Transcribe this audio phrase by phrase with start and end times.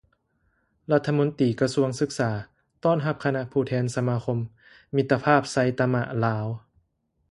[0.91, 2.29] ລັດຖະມົນຕີກະຊວງສຶກສາ
[2.85, 4.37] ຕ້ອນຮັບຄະນະຜູ້ແທນສະມາຄົມ
[4.95, 6.47] ມິດຕະພາບໄຊຕະມະລາວ